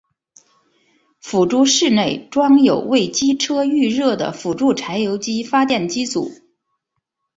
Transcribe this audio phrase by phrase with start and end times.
[1.19, 6.31] 辅助室内装有为机车预热的辅助柴油机发电机组。